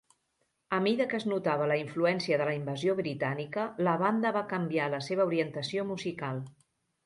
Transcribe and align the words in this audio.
A 0.77 0.77
mida 0.85 1.05
que 1.11 1.17
es 1.21 1.27
notava 1.31 1.67
la 1.71 1.77
influència 1.81 2.39
de 2.43 2.47
la 2.51 2.55
invasió 2.61 2.97
britànica, 3.01 3.69
la 3.91 3.95
banda 4.05 4.35
va 4.41 4.45
canviar 4.57 4.91
la 4.99 5.05
seva 5.13 5.31
orientació 5.33 5.89
musical. 5.95 6.45